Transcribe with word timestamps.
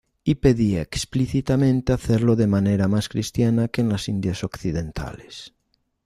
Y 0.23 0.33
pedía 0.33 0.81
explícitamente 0.81 1.93
hacerlo 1.93 2.35
de 2.35 2.47
manera 2.47 2.87
más 2.87 3.07
cristiana 3.07 3.67
que 3.67 3.81
en 3.81 3.89
las 3.89 4.07
Indias 4.09 4.43
Occidentales. 4.43 5.53